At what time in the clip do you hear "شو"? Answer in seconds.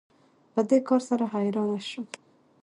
1.89-2.03